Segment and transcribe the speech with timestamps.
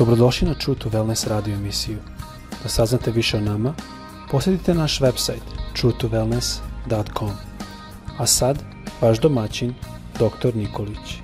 [0.00, 1.98] Dobrodošli na True to Wellness radio emisiju.
[2.62, 3.74] Da saznate više o nama,
[4.30, 5.44] posjetite naš website
[5.76, 7.30] truetowellness.com.
[8.18, 8.62] A sad,
[9.00, 9.74] vaš domaćin,
[10.14, 10.56] dr.
[10.56, 11.20] Nikolić.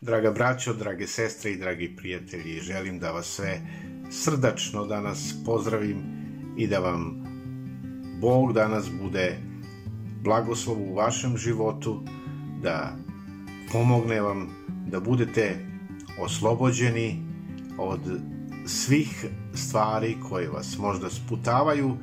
[0.00, 3.60] Draga braćo, drage sestre i dragi prijatelji, želim da vas sve
[4.10, 6.02] srdačno danas pozdravim
[6.56, 7.31] i da vam
[8.22, 9.38] Bog danas bude
[10.24, 12.02] blagoslov u vašem životu,
[12.62, 12.96] da
[13.72, 14.48] pomogne vam
[14.86, 15.66] da budete
[16.20, 17.22] oslobođeni
[17.78, 18.00] od
[18.66, 21.96] svih stvari koje vas možda sputavaju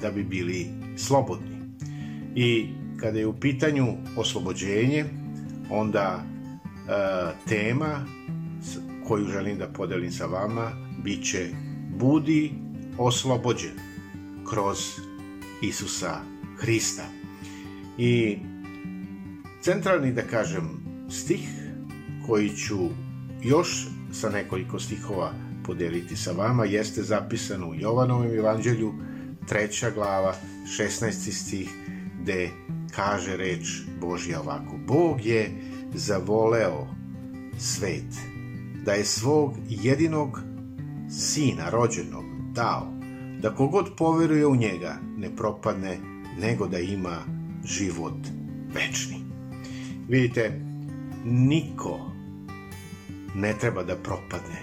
[0.00, 1.58] da bi bili slobodni.
[2.34, 2.68] I
[3.00, 5.04] kada je u pitanju oslobođenje,
[5.70, 6.92] onda e,
[7.48, 8.06] tema
[9.08, 10.70] koju želim da podelim sa vama
[11.04, 11.48] biće
[11.98, 12.52] Budi
[12.98, 13.74] oslobođen
[14.50, 15.07] kroz
[15.62, 16.20] Isusa
[16.58, 17.04] Hrista.
[17.98, 18.38] I
[19.62, 20.68] centralni, da kažem,
[21.10, 21.48] stih
[22.26, 22.78] koji ću
[23.42, 25.32] još sa nekoliko stihova
[25.64, 28.94] podeliti sa vama jeste zapisano u Jovanovom evanđelju,
[29.48, 30.34] treća glava,
[30.78, 31.32] 16.
[31.32, 31.70] stih,
[32.22, 32.50] gde
[32.94, 33.66] kaže reč
[34.00, 34.78] Božja ovako.
[34.86, 35.50] Bog je
[35.94, 36.86] zavoleo
[37.58, 38.14] svet,
[38.84, 40.40] da je svog jedinog
[41.10, 42.97] sina rođenog dao,
[43.42, 45.98] da kogod poveruje u njega ne propadne,
[46.40, 47.16] nego da ima
[47.64, 48.16] život
[48.74, 49.16] večni.
[50.08, 50.60] Vidite,
[51.24, 52.12] niko
[53.34, 54.62] ne treba da propadne,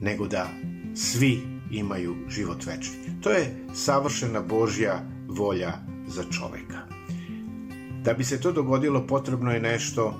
[0.00, 0.48] nego da
[0.94, 3.20] svi imaju život večni.
[3.22, 5.72] To je savršena Božja volja
[6.06, 6.78] za čoveka.
[8.04, 10.14] Da bi se to dogodilo, potrebno je nešto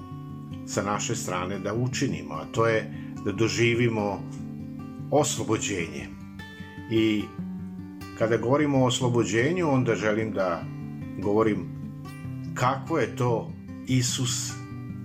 [0.67, 4.21] sa naše strane da učinimo, a to je da doživimo
[5.11, 6.09] oslobođenje.
[6.91, 7.23] I
[8.23, 10.63] kada govorimo o oslobođenju, onda želim da
[11.19, 11.67] govorim
[12.55, 13.53] kako je to
[13.87, 14.53] Isus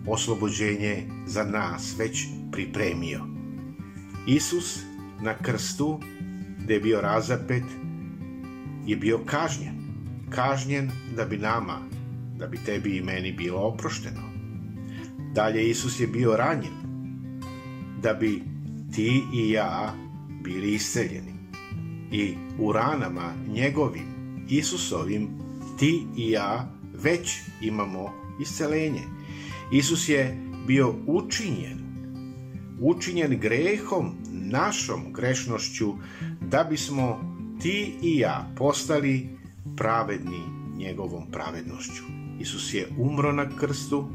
[0.08, 3.20] oslobođenje za nas već pripremio.
[4.28, 4.80] Isus
[5.22, 6.00] na krstu,
[6.64, 7.64] gde je bio razapet,
[8.86, 9.76] je bio kažnjen.
[10.30, 11.80] Kažnjen da bi nama,
[12.40, 14.22] da bi tebi i meni bilo oprošteno.
[15.34, 16.74] Dalje Isus je bio ranjen,
[18.02, 18.44] da bi
[18.96, 19.94] ti i ja
[20.44, 21.37] bili isceljeni.
[22.12, 24.06] I u ranama njegovim,
[24.50, 25.28] Isusovim,
[25.80, 26.72] ti i ja
[27.04, 29.02] već imamo iscelenje.
[29.72, 30.38] Isus je
[30.68, 31.78] bio učinjen,
[32.80, 35.94] učinjen grehom, našom grešnošću,
[36.42, 39.30] da bismo ti i ja postali
[39.78, 40.42] pravedni
[40.78, 42.04] njegovom pravednošću.
[42.40, 44.08] Isus je umro na krstu,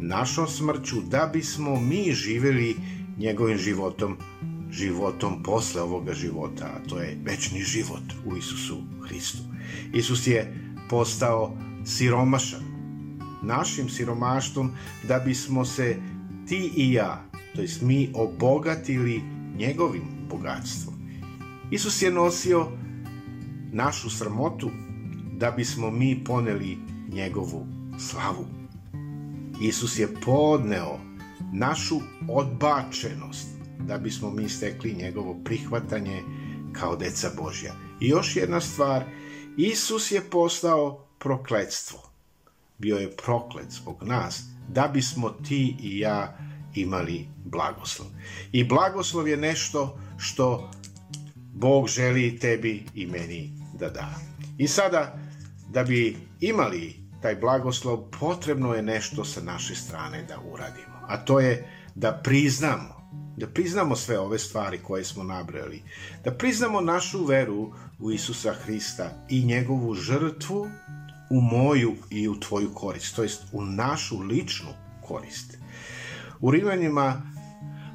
[0.00, 2.76] našom smrću, da bismo mi živeli
[3.18, 4.16] njegovim životom,
[4.74, 8.76] životom posle ovoga života, a to je večni život u Isusu
[9.06, 9.38] Hristu.
[9.92, 10.54] Isus je
[10.90, 12.62] postao siromašan,
[13.42, 14.70] našim siromaštvom,
[15.08, 15.96] da bismo se
[16.48, 17.24] ti i ja,
[17.54, 19.22] to jest mi, obogatili
[19.56, 20.94] njegovim bogatstvom.
[21.70, 22.68] Isus je nosio
[23.72, 24.70] našu sramotu
[25.38, 26.78] da bismo mi poneli
[27.12, 27.66] njegovu
[27.98, 28.46] slavu.
[29.60, 30.98] Isus je podneo
[31.52, 36.22] našu odbačenost da bismo mi stekli njegovo prihvatanje
[36.72, 37.74] kao deca Božja.
[38.00, 39.04] I još jedna stvar,
[39.56, 42.10] Isus je postao prokledstvo.
[42.78, 46.38] Bio je proklet zbog nas, da bismo ti i ja
[46.74, 48.08] imali blagoslov.
[48.52, 50.70] I blagoslov je nešto što
[51.54, 54.14] Bog želi tebi i meni da da.
[54.58, 55.18] I sada,
[55.70, 60.94] da bi imali taj blagoslov, potrebno je nešto sa naše strane da uradimo.
[61.08, 62.93] A to je da priznamo
[63.36, 65.82] da priznamo sve ove stvari koje smo nabrali,
[66.24, 70.66] da priznamo našu veru u Isusa Hrista i njegovu žrtvu
[71.30, 74.70] u moju i u tvoju korist, to jest u našu ličnu
[75.02, 75.58] korist.
[76.40, 77.22] U Rimanima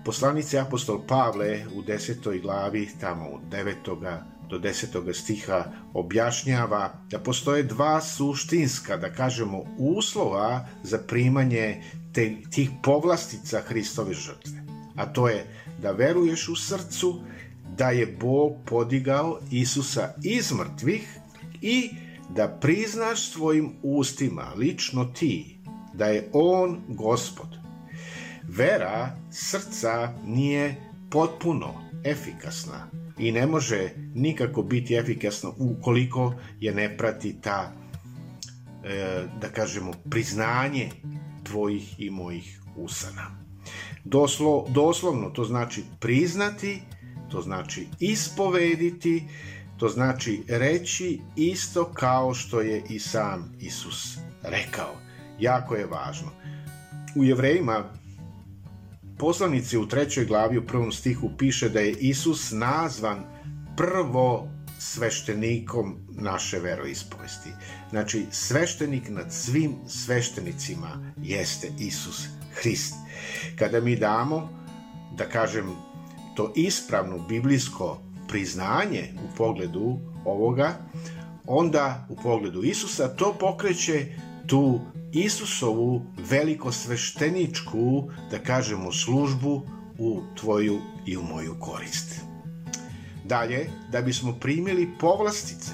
[0.05, 5.63] poslanici apostol Pavle u desetoj glavi, tamo u devetoga do desetoga stiha
[5.93, 11.83] objašnjava da postoje dva suštinska, da kažemo, uslova za primanje
[12.13, 14.68] te, tih povlastica Hristove žrtve.
[14.99, 15.45] A to je
[15.81, 17.21] da veruješ u srcu
[17.77, 21.17] da je Bog podigao Isusa iz mrtvih
[21.61, 21.89] i
[22.35, 25.57] da priznaš svojim ustima, lično ti,
[25.93, 27.47] da je On gospod.
[28.43, 30.75] Vera srca nije
[31.09, 31.73] potpuno
[32.03, 32.87] efikasna
[33.17, 37.73] i ne može nikako biti efikasna ukoliko je ne prati ta,
[38.83, 40.89] e, da kažemo, priznanje
[41.43, 43.48] tvojih i mojih usana.
[44.03, 46.81] Doslo, doslovno to znači priznati,
[47.31, 49.23] to znači ispovediti,
[49.79, 54.95] To znači reći isto kao što je i sam Isus rekao.
[55.39, 56.27] Jako je važno.
[57.15, 57.83] U Jevrejima
[59.17, 63.23] poslanici u trećoj glavi u prvom stihu piše da je Isus nazvan
[63.77, 64.49] prvo
[64.79, 67.49] sveštenikom naše veroispovesti.
[67.89, 72.93] Znači, sveštenik nad svim sveštenicima jeste Isus Hrist.
[73.55, 74.49] Kada mi damo,
[75.17, 75.75] da kažem,
[76.35, 80.73] to ispravno biblijsko priznanje u pogledu ovoga,
[81.45, 84.05] onda u pogledu Isusa to pokreće
[84.47, 84.79] tu
[85.13, 89.61] Isusovu velikosvešteničku, da kažemo, službu
[89.97, 92.21] u tvoju i u moju korist.
[93.25, 95.71] Dalje, da bismo primili povlastice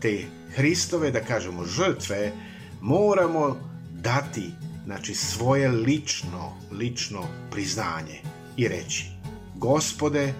[0.00, 0.24] te
[0.54, 2.32] Hristove, da kažemo, žrtve,
[2.80, 3.56] moramo
[3.90, 4.50] dati
[4.84, 8.20] znači svoje lično, lično priznanje
[8.56, 9.06] i reći
[9.54, 10.34] Gospode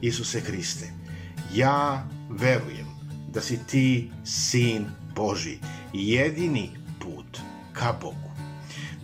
[0.00, 0.92] Isuse Hriste,
[1.54, 2.86] ja verujem
[3.28, 5.58] da si ti sin Boži,
[5.92, 7.38] jedini put
[7.72, 8.30] ka Bogu,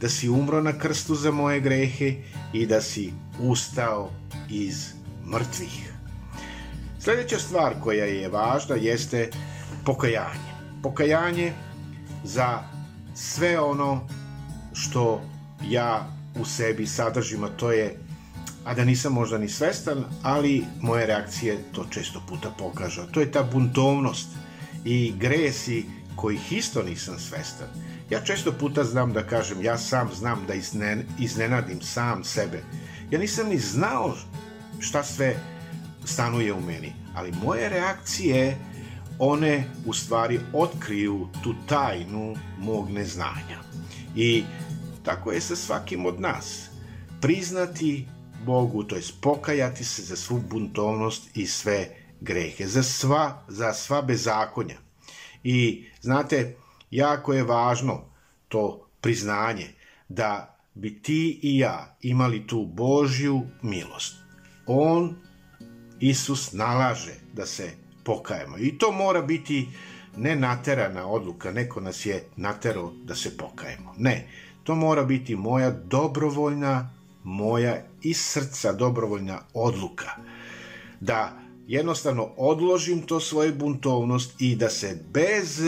[0.01, 2.15] da si umro na krstu za moje grehe
[2.53, 4.11] i da si ustao
[4.51, 4.93] iz
[5.27, 5.93] mrtvih.
[7.01, 9.31] Sledeća stvar koja je važna jeste
[9.85, 10.55] pokajanje.
[10.83, 11.53] Pokajanje
[12.25, 12.59] za
[13.15, 14.09] sve ono
[14.75, 15.23] što
[15.69, 16.09] ja
[16.41, 17.97] u sebi sadržim, a to je
[18.65, 23.03] a da nisam možda ni svestan, ali moje reakcije to često puta pokažu.
[23.13, 24.29] To je ta buntovnost
[24.85, 25.85] i gresi
[26.17, 27.67] kojih isto nisam svestan.
[28.11, 30.55] Ja često puta znam da kažem, ja sam znam da
[31.19, 32.63] iznenadim sam sebe.
[33.11, 34.15] Ja nisam ni znao
[34.81, 35.37] šta sve
[36.05, 38.59] stanuje u meni, ali moje reakcije
[39.19, 43.61] one u stvari otkriju tu tajnu mog neznanja.
[44.17, 44.45] I
[45.05, 46.71] tako je sa svakim od nas.
[47.21, 48.09] Priznati
[48.47, 51.89] Bogu, to je pokajati se za svu buntovnost i sve
[52.21, 54.77] grehe, za sva, za sva bezakonja.
[55.45, 56.57] I znate,
[56.91, 58.05] jako je važno
[58.49, 59.69] to priznanje
[60.09, 64.17] da bi ti i ja imali tu Božju milost.
[64.67, 65.17] On,
[66.01, 67.71] Isus, nalaže da se
[68.05, 68.59] pokajemo.
[68.59, 69.69] I to mora biti
[70.17, 73.95] ne naterana odluka, neko nas je naterao da se pokajemo.
[73.99, 74.29] Ne,
[74.65, 76.91] to mora biti moja dobrovoljna,
[77.25, 80.11] moja iz srca dobrovoljna odluka.
[81.01, 85.63] Da jednostavno odložim to svoje buntovnost i da se bez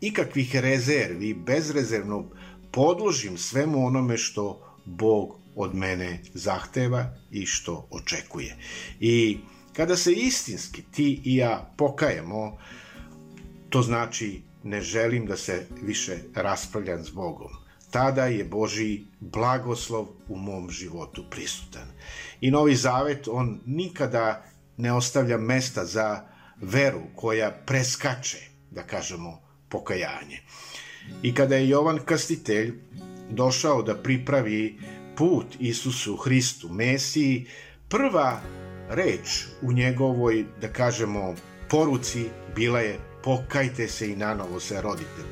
[0.00, 2.24] ikakvih rezervi, bezrezervno
[2.70, 8.56] podložim svemu onome što Bog od mene zahteva i što očekuje.
[9.00, 9.38] I
[9.72, 12.58] kada se istinski ti i ja pokajemo,
[13.68, 17.65] to znači ne želim da se više raspravljam s Bogom.
[17.96, 21.88] Tada je Boži blagoslov u mom životu prisutan.
[22.40, 24.44] I Novi Zavet, on nikada
[24.76, 26.28] ne ostavlja mesta za
[26.60, 28.38] veru koja preskače,
[28.70, 30.42] da kažemo, pokajanje.
[31.22, 32.74] I kada je Jovan Krstitelj
[33.30, 34.78] došao da pripravi
[35.16, 37.46] put Isusu Hristu, Mesiji,
[37.88, 38.40] prva
[38.90, 41.34] reč u njegovoj, da kažemo,
[41.70, 45.22] poruci bila je pokajte se i nanovo se rodite.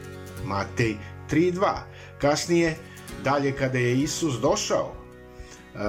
[0.44, 0.96] Matej
[1.31, 1.94] 3.2.
[2.25, 2.76] Kasnije,
[3.25, 4.93] dalje kada je Isus došao,
[5.75, 5.81] uh,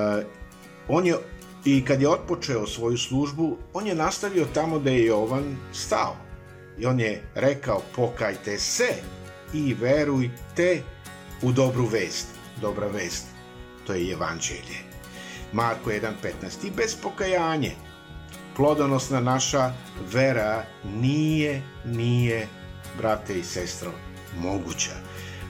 [0.87, 1.15] on je
[1.65, 6.15] i kad je otpočeo svoju službu, on je nastavio tamo da je Jovan stao.
[6.79, 8.87] I on je rekao, pokajte se
[9.53, 10.81] i verujte
[11.41, 12.27] u dobru vest.
[12.61, 13.25] Dobra vest,
[13.87, 14.79] to je evanđelje.
[15.53, 16.67] Marko 1.15.
[16.67, 17.71] I bez pokajanje,
[18.55, 19.73] plodonosna naša
[20.11, 22.47] vera nije, nije,
[22.97, 23.91] brate i sestro,
[24.37, 24.95] moguća.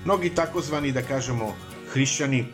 [0.06, 1.56] Mnogi takozvani, da kažemo,
[1.94, 2.46] hrišćani e,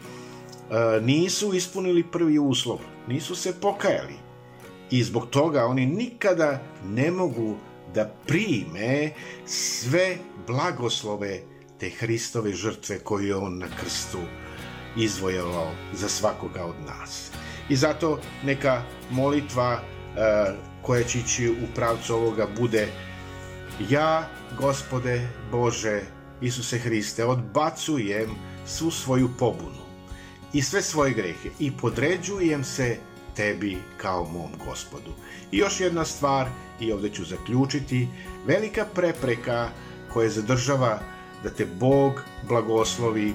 [1.01, 4.15] nisu ispunili prvi uslov, nisu se pokajali.
[4.91, 7.55] I zbog toga oni nikada ne mogu
[7.93, 9.11] da prime
[9.45, 10.17] sve
[10.47, 11.39] blagoslove
[11.79, 14.19] te Hristove žrtve koju je on na krstu
[14.97, 17.31] izvojevao za svakoga od nas.
[17.69, 20.21] I zato neka molitva uh,
[20.81, 22.87] koja će ići u pravcu ovoga bude
[23.89, 24.27] Ja,
[24.57, 26.01] gospode Bože,
[26.41, 28.29] Isuse Hriste, odbacujem
[28.65, 29.81] svu svoju pobunu
[30.53, 32.97] i sve svoje grehe i podređujem se
[33.35, 35.11] tebi kao mom gospodu.
[35.51, 36.47] I još jedna stvar,
[36.79, 38.07] i ovde ću zaključiti,
[38.47, 39.69] velika prepreka
[40.13, 40.99] koja zadržava
[41.43, 43.33] da te Bog blagoslovi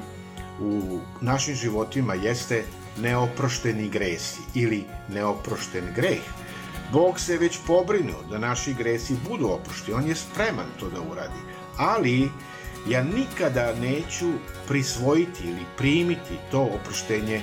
[0.61, 2.65] u našim životima jeste
[2.99, 6.23] neoprošteni gresi ili neoprošten greh.
[6.93, 11.41] Bog se već pobrinuo da naši gresi budu oprošti, on je spreman to da uradi,
[11.77, 12.31] ali
[12.89, 14.33] ja nikada neću
[14.69, 17.43] prisvojiti ili primiti to oproštenje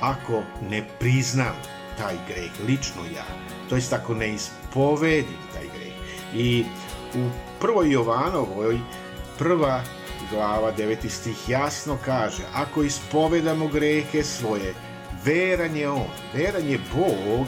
[0.00, 1.54] ako ne priznam
[1.98, 3.24] taj greh, lično ja.
[3.68, 5.92] To jest ako ne ispovedim taj greh.
[6.34, 6.64] I
[7.14, 8.78] u prvoj Jovanovoj,
[9.38, 9.82] prva
[10.30, 11.08] glava 9.
[11.08, 14.74] stih jasno kaže, ako ispovedamo grehe svoje,
[15.24, 17.46] veran je On, veran je Bog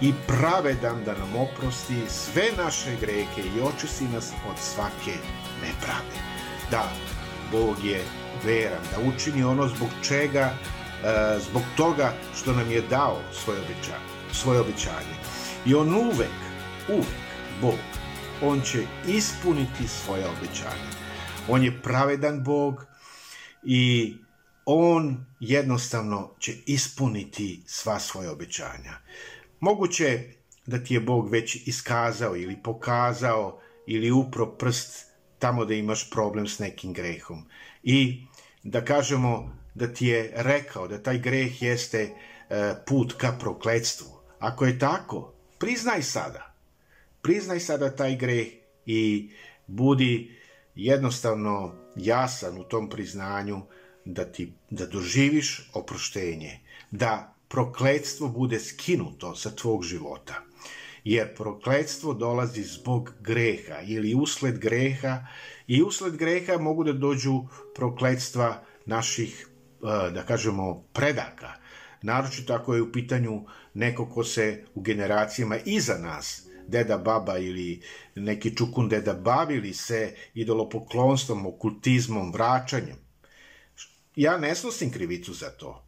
[0.00, 5.18] i pravedan da nam oprosti sve naše grehe i očisti nas od svake
[5.62, 6.33] nepravde.
[6.74, 6.92] Da,
[7.52, 8.04] Bog je
[8.44, 14.32] veran, da učini ono zbog čega, e, zbog toga što nam je dao svoje obećanje.
[14.32, 15.14] Svoje obećanje.
[15.66, 16.34] I on uvek,
[16.88, 17.24] uvek,
[17.60, 17.78] Bog,
[18.42, 20.90] on će ispuniti svoje obećanje.
[21.48, 22.86] On je pravedan Bog
[23.62, 24.14] i
[24.64, 28.92] on jednostavno će ispuniti sva svoja obećanja.
[29.60, 30.22] Moguće
[30.66, 35.13] da ti je Bog već iskazao ili pokazao ili upro prst
[35.44, 37.44] tamo da imaš problem s nekim grehom.
[37.82, 38.24] I
[38.62, 42.12] da kažemo da ti je rekao da taj greh jeste e,
[42.86, 44.08] put ka prokledstvu.
[44.38, 46.54] Ako je tako, priznaj sada.
[47.22, 48.46] Priznaj sada taj greh
[48.86, 49.30] i
[49.66, 50.32] budi
[50.74, 53.60] jednostavno jasan u tom priznanju
[54.04, 56.60] da ti da doživiš oproštenje,
[56.90, 60.40] da prokledstvo bude skinuto sa tvog života.
[61.04, 65.26] Jer prokledstvo dolazi zbog greha ili usled greha
[65.66, 67.42] i usled greha mogu da dođu
[67.74, 71.52] prokledstva naših, e, da kažemo, predaka.
[72.02, 73.44] Naročito ako je u pitanju
[73.74, 77.82] neko ko se u generacijama iza nas deda baba ili
[78.14, 82.96] neki čukun deda bavili se idolopoklonstvom, okultizmom, vraćanjem.
[84.16, 85.83] Ja ne snosim krivicu za to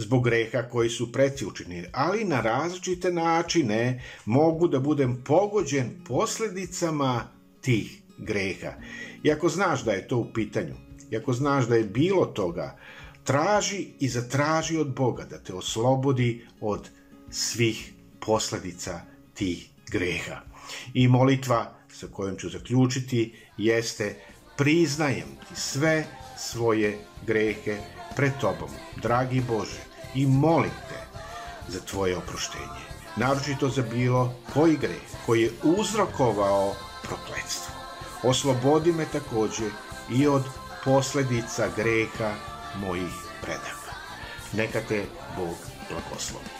[0.00, 7.28] zbog greha koji su preci učinili, ali na različite načine mogu da budem pogođen posledicama
[7.60, 8.72] tih greha.
[9.22, 10.74] I ako znaš da je to u pitanju,
[11.10, 12.78] i ako znaš da je bilo toga,
[13.24, 16.88] traži i zatraži od Boga da te oslobodi od
[17.30, 19.00] svih posledica
[19.34, 20.40] tih greha.
[20.94, 24.14] I molitva sa kojom ću zaključiti jeste
[24.56, 26.04] priznajem ti sve
[26.38, 27.76] svoje grehe
[28.16, 28.68] pred tobom,
[29.02, 31.20] dragi Bože, i molim te
[31.68, 32.84] za tvoje oproštenje.
[33.16, 37.74] Naročito za bilo koji greh koji je uzrokovao prokledstvo.
[38.22, 39.70] Oslobodi me takođe
[40.10, 40.44] i od
[40.84, 42.34] posledica greha
[42.80, 43.94] mojih predaka.
[44.52, 45.04] Neka te
[45.36, 45.56] Bog
[45.90, 46.59] blagoslovi.